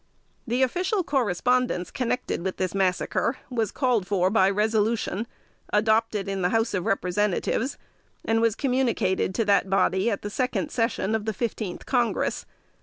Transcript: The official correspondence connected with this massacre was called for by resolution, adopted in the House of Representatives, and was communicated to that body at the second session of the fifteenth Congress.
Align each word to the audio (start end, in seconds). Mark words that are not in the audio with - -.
The 0.47 0.63
official 0.63 1.03
correspondence 1.03 1.91
connected 1.91 2.41
with 2.43 2.57
this 2.57 2.73
massacre 2.73 3.37
was 3.51 3.69
called 3.71 4.07
for 4.07 4.31
by 4.31 4.49
resolution, 4.49 5.27
adopted 5.71 6.27
in 6.27 6.41
the 6.41 6.49
House 6.49 6.73
of 6.73 6.87
Representatives, 6.87 7.77
and 8.25 8.41
was 8.41 8.55
communicated 8.55 9.35
to 9.35 9.45
that 9.45 9.69
body 9.69 10.09
at 10.09 10.23
the 10.23 10.31
second 10.31 10.71
session 10.71 11.13
of 11.13 11.25
the 11.25 11.33
fifteenth 11.33 11.85
Congress. 11.85 12.47